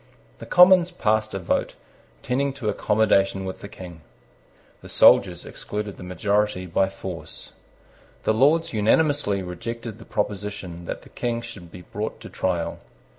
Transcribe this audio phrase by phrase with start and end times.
[0.39, 1.75] The Commons passed a vote
[2.23, 4.01] tending to accommodation with the King.
[4.81, 7.53] The soldiers excluded the majority by force.
[8.23, 12.79] The Lords unanimously rejected the proposition that the King should be brought to trial.